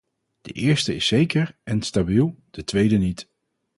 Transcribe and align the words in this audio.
De 0.41 0.51
eerste 0.51 0.95
is 0.95 1.07
zeker 1.07 1.57
en 1.63 1.81
stabiel, 1.81 2.35
de 2.51 2.63
tweede 2.63 2.97
niet. 2.97 3.27